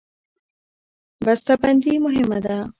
بسته 1.25 1.53
بندي 1.61 1.93
مهمه 2.05 2.37
ده. 2.45 2.57